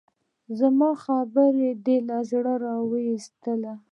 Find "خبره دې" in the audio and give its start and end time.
1.03-1.97